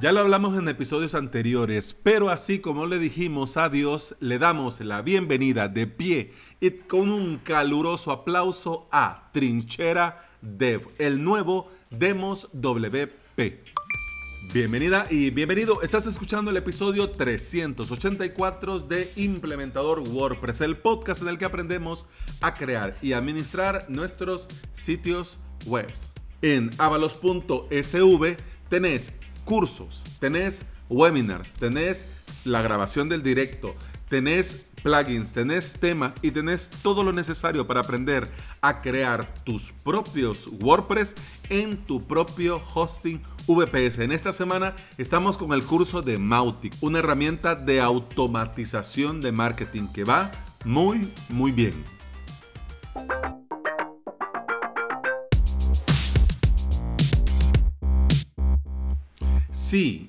[0.00, 5.02] Ya lo hablamos en episodios anteriores, pero así como le dijimos adiós, le damos la
[5.02, 13.62] bienvenida de pie y con un caluroso aplauso a Trinchera Dev, el nuevo Demos WP.
[14.52, 15.80] Bienvenida y bienvenido.
[15.80, 22.06] Estás escuchando el episodio 384 de Implementador WordPress, el podcast en el que aprendemos
[22.40, 25.86] a crear y administrar nuestros sitios web.
[26.42, 28.36] En avalos.sv
[28.68, 29.12] tenés
[29.44, 32.06] cursos, tenés webinars, tenés
[32.44, 33.74] la grabación del directo,
[34.08, 38.28] tenés plugins, tenés temas y tenés todo lo necesario para aprender
[38.60, 41.14] a crear tus propios WordPress
[41.48, 44.00] en tu propio hosting VPS.
[44.00, 49.88] En esta semana estamos con el curso de Mautic, una herramienta de automatización de marketing
[49.88, 50.30] que va
[50.64, 51.74] muy, muy bien.
[59.74, 60.08] Sí,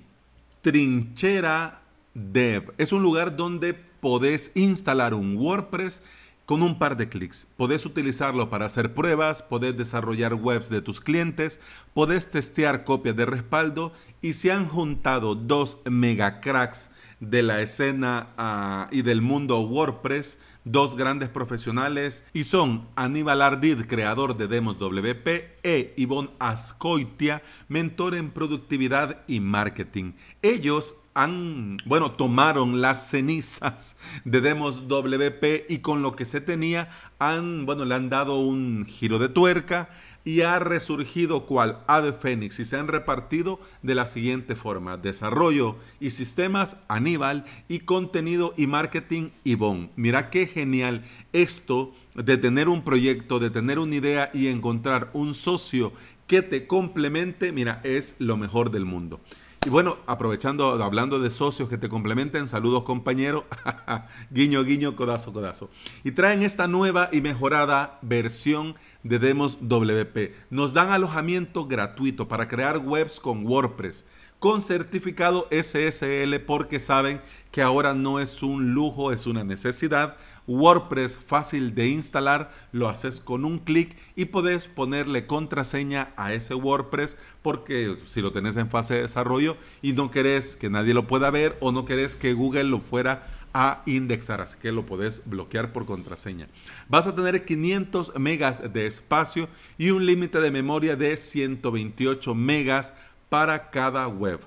[0.61, 1.81] Trinchera
[2.13, 6.03] Dev es un lugar donde podés instalar un WordPress
[6.45, 7.48] con un par de clics.
[7.57, 11.59] Podés utilizarlo para hacer pruebas, podés desarrollar webs de tus clientes,
[11.95, 18.27] podés testear copias de respaldo y se han juntado dos mega cracks de la escena
[18.37, 24.77] uh, y del mundo WordPress dos grandes profesionales y son Aníbal Ardid, creador de Demos
[24.77, 25.27] WP,
[25.63, 30.13] e Ivonne Ascoitia, mentor en productividad y marketing.
[30.41, 36.90] Ellos han, bueno, tomaron las cenizas de Demos WP y con lo que se tenía,
[37.20, 39.90] han, bueno, le han dado un giro de tuerca
[40.26, 44.98] y ha resurgido cual ave fénix y se han repartido de la siguiente forma.
[44.98, 49.91] Desarrollo y sistemas Aníbal y contenido y marketing Ivonne.
[49.96, 55.35] Mira qué genial esto de tener un proyecto, de tener una idea y encontrar un
[55.35, 55.93] socio
[56.27, 59.21] que te complemente, mira, es lo mejor del mundo.
[59.66, 63.46] Y bueno, aprovechando, hablando de socios que te complementen, saludos compañero,
[64.30, 65.72] guiño, guiño, codazo, codazo.
[66.03, 70.36] Y traen esta nueva y mejorada versión de Demos WP.
[70.52, 74.06] Nos dan alojamiento gratuito para crear webs con WordPress
[74.40, 80.18] con certificado SSL porque saben que ahora no es un lujo, es una necesidad.
[80.47, 86.53] WordPress fácil de instalar, lo haces con un clic y puedes ponerle contraseña a ese
[86.53, 91.07] WordPress porque si lo tenés en fase de desarrollo y no querés que nadie lo
[91.07, 93.25] pueda ver o no querés que Google lo fuera
[93.57, 96.50] a indexar, así que lo podés bloquear por contraseña.
[96.90, 99.47] Vas a tener 500 megas de espacio
[99.78, 102.94] y un límite de memoria de 128 megas
[103.30, 104.40] para cada web.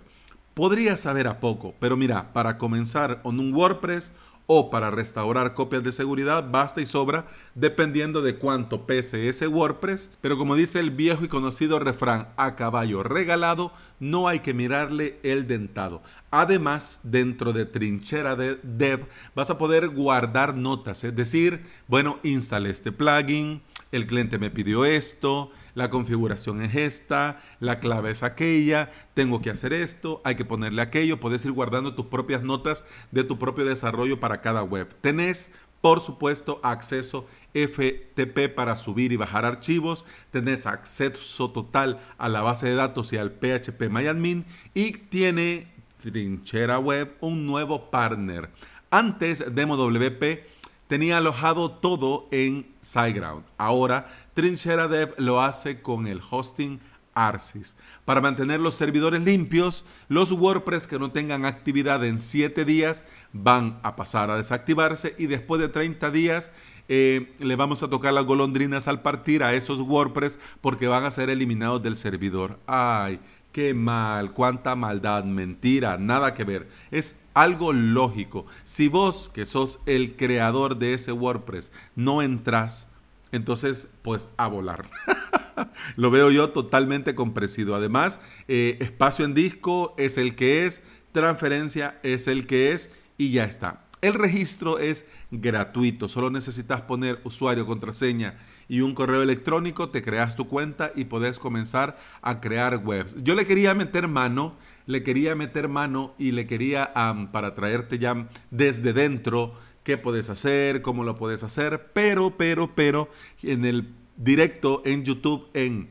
[0.54, 4.12] Podría saber a poco, pero mira, para comenzar con un WordPress
[4.50, 10.10] o para restaurar copias de seguridad basta y sobra dependiendo de cuánto pese ese WordPress,
[10.22, 15.20] pero como dice el viejo y conocido refrán a caballo regalado, no hay que mirarle
[15.22, 16.02] el dentado.
[16.30, 22.70] Además, dentro de trinchera de dev vas a poder guardar notas, es decir, bueno, instalé
[22.70, 23.60] este plugin,
[23.92, 29.50] el cliente me pidió esto, la configuración es esta, la clave es aquella, tengo que
[29.50, 33.64] hacer esto, hay que ponerle aquello, puedes ir guardando tus propias notas de tu propio
[33.64, 34.88] desarrollo para cada web.
[35.00, 42.42] Tenés, por supuesto, acceso FTP para subir y bajar archivos, tenés acceso total a la
[42.42, 44.44] base de datos y al PHP MyAdmin
[44.74, 45.68] y tiene
[46.02, 48.50] Trinchera Web un nuevo partner.
[48.90, 50.57] Antes DemoWP
[50.88, 53.44] tenía alojado todo en SiteGround.
[53.56, 56.80] Ahora Trinchera Dev lo hace con el hosting
[57.14, 57.76] Arsis.
[58.04, 63.80] Para mantener los servidores limpios, los WordPress que no tengan actividad en 7 días van
[63.82, 66.52] a pasar a desactivarse y después de 30 días
[66.88, 71.10] eh, le vamos a tocar las golondrinas al partir a esos WordPress porque van a
[71.10, 72.58] ser eliminados del servidor.
[72.66, 73.20] Ay,
[73.58, 76.68] qué mal, cuánta maldad, mentira, nada que ver.
[76.92, 78.46] Es algo lógico.
[78.62, 82.86] Si vos, que sos el creador de ese WordPress, no entras,
[83.32, 84.88] entonces pues a volar.
[85.96, 87.74] Lo veo yo totalmente compresido.
[87.74, 93.32] Además, eh, espacio en disco es el que es, transferencia es el que es y
[93.32, 93.87] ya está.
[94.00, 100.36] El registro es gratuito, solo necesitas poner usuario, contraseña y un correo electrónico, te creas
[100.36, 103.16] tu cuenta y puedes comenzar a crear webs.
[103.24, 104.54] Yo le quería meter mano,
[104.86, 106.92] le quería meter mano y le quería,
[107.32, 113.10] para traerte ya desde dentro, qué puedes hacer, cómo lo puedes hacer, pero, pero, pero,
[113.42, 115.88] en el directo en YouTube, en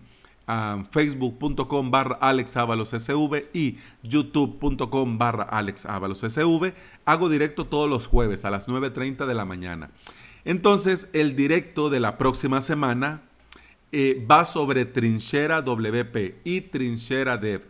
[0.92, 6.74] facebook.com barra alexavalosSV y youtube.com barra alexavalosSV.
[7.06, 9.92] Hago directo todos los jueves a las 9.30 de la mañana.
[10.46, 13.24] Entonces, el directo de la próxima semana
[13.92, 17.64] eh, va sobre Trinchera WP y Trinchera Dev.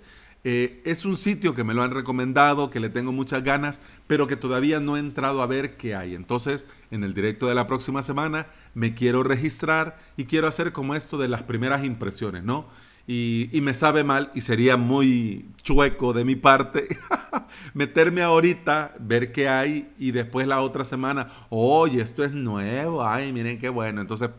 [0.49, 4.27] Eh, es un sitio que me lo han recomendado, que le tengo muchas ganas, pero
[4.27, 6.15] que todavía no he entrado a ver qué hay.
[6.15, 10.95] Entonces, en el directo de la próxima semana me quiero registrar y quiero hacer como
[10.95, 12.65] esto de las primeras impresiones, ¿no?
[13.07, 16.87] Y, y me sabe mal y sería muy chueco de mi parte
[17.73, 23.33] meterme ahorita, ver qué hay y después la otra semana, oye, esto es nuevo, ay,
[23.33, 23.99] miren qué bueno.
[23.99, 24.29] Entonces,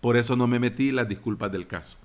[0.00, 1.98] por eso no me metí las disculpas del caso.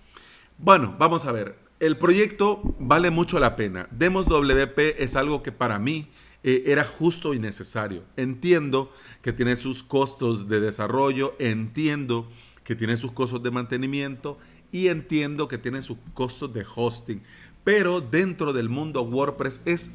[0.57, 1.64] Bueno, vamos a ver.
[1.85, 3.87] El proyecto vale mucho la pena.
[3.91, 6.07] Demos WP es algo que para mí
[6.41, 8.01] eh, era justo y necesario.
[8.17, 8.91] Entiendo
[9.21, 12.27] que tiene sus costos de desarrollo, entiendo
[12.63, 14.39] que tiene sus costos de mantenimiento
[14.71, 17.21] y entiendo que tiene sus costos de hosting.
[17.63, 19.91] Pero dentro del mundo WordPress es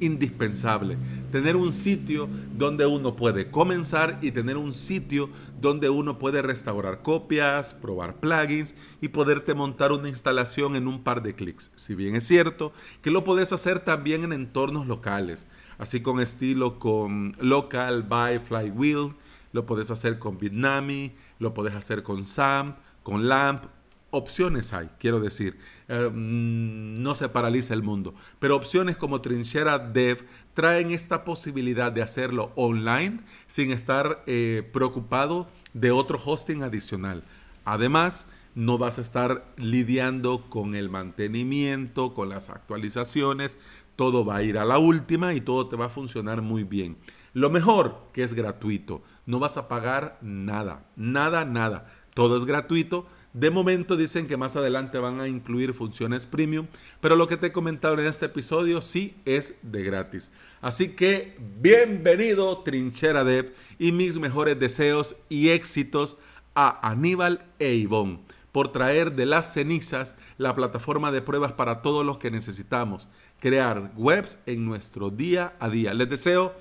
[0.00, 0.96] indispensable.
[1.32, 5.30] Tener un sitio donde uno puede comenzar y tener un sitio
[5.60, 11.22] donde uno puede restaurar copias, probar plugins y poderte montar una instalación en un par
[11.22, 11.70] de clics.
[11.74, 12.72] Si bien es cierto
[13.02, 15.46] que lo puedes hacer también en entornos locales,
[15.78, 19.14] así con estilo con Local by Flywheel,
[19.52, 23.64] lo puedes hacer con Bitnami, lo puedes hacer con SAMP, con LAMP,
[24.10, 25.58] opciones hay, quiero decir.
[25.88, 28.14] Eh, mm, no se paraliza el mundo.
[28.38, 35.48] Pero opciones como Trinchera Dev traen esta posibilidad de hacerlo online sin estar eh, preocupado
[35.74, 37.22] de otro hosting adicional.
[37.64, 43.58] Además, no vas a estar lidiando con el mantenimiento, con las actualizaciones.
[43.94, 46.96] Todo va a ir a la última y todo te va a funcionar muy bien.
[47.34, 49.02] Lo mejor que es gratuito.
[49.26, 51.92] No vas a pagar nada, nada, nada.
[52.14, 56.66] Todo es gratuito de momento dicen que más adelante van a incluir funciones premium,
[57.00, 60.30] pero lo que te he comentado en este episodio sí es de gratis.
[60.60, 66.16] Así que bienvenido Trinchera Dev y mis mejores deseos y éxitos
[66.54, 68.20] a Aníbal e Ivonne
[68.52, 73.08] por traer de las cenizas la plataforma de pruebas para todos los que necesitamos
[73.40, 75.94] crear webs en nuestro día a día.
[75.94, 76.54] Les deseo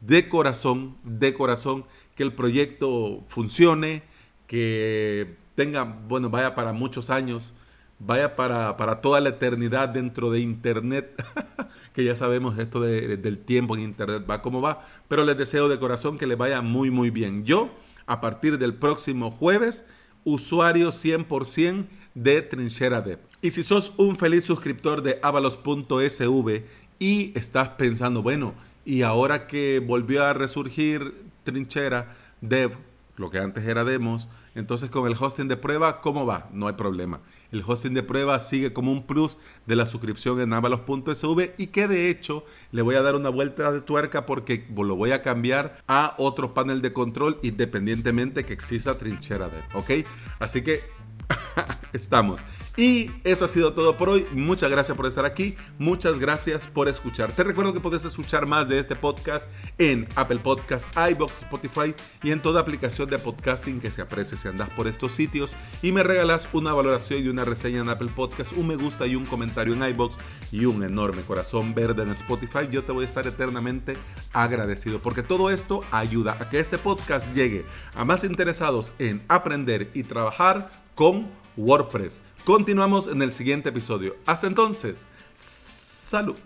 [0.00, 4.02] de corazón, de corazón que el proyecto funcione,
[4.46, 7.52] que tenga, bueno, vaya para muchos años,
[7.98, 11.22] vaya para, toda la eternidad dentro de Internet,
[11.92, 15.78] que ya sabemos esto del tiempo en Internet va como va, pero les deseo de
[15.78, 17.44] corazón que les vaya muy, muy bien.
[17.44, 17.68] Yo,
[18.06, 19.86] a partir del próximo jueves,
[20.24, 21.84] usuario 100%
[22.14, 23.18] de Trinchera Dev.
[23.42, 26.64] Y si sos un feliz suscriptor de avalos.sv
[26.98, 28.54] y estás pensando, bueno,
[28.86, 32.78] y ahora que volvió a resurgir Trinchera Dev,
[33.18, 34.26] lo que antes era Demos,
[34.60, 36.48] entonces con el hosting de prueba, ¿cómo va?
[36.52, 37.20] No hay problema.
[37.50, 41.88] El hosting de prueba sigue como un plus de la suscripción en avalos.sv y que
[41.88, 45.82] de hecho le voy a dar una vuelta de tuerca porque lo voy a cambiar
[45.88, 50.06] a otro panel de control independientemente que exista trinchera de, ¿ok?
[50.38, 50.80] Así que
[51.92, 52.40] estamos.
[52.76, 54.26] Y eso ha sido todo por hoy.
[54.32, 55.56] Muchas gracias por estar aquí.
[55.78, 57.32] Muchas gracias por escuchar.
[57.32, 62.30] Te recuerdo que puedes escuchar más de este podcast en Apple Podcasts, iBox, Spotify y
[62.30, 65.52] en toda aplicación de podcasting que se aprecie si andas por estos sitios
[65.82, 69.16] y me regalas una valoración y una reseña en Apple Podcasts, un me gusta y
[69.16, 70.16] un comentario en iBox
[70.52, 72.68] y un enorme corazón verde en Spotify.
[72.70, 73.94] Yo te voy a estar eternamente
[74.32, 77.64] agradecido porque todo esto ayuda a que este podcast llegue
[77.94, 82.20] a más interesados en aprender y trabajar con WordPress.
[82.44, 84.16] Continuamos en el siguiente episodio.
[84.26, 86.36] Hasta entonces, salud.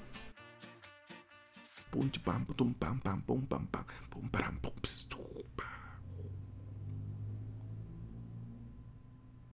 [1.90, 4.72] Pum, pam, pum, pam, pam, pum, pam, pam, pum, pam, pum,